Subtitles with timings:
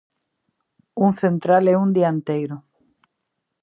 [1.05, 2.57] Un central e un dianteiro.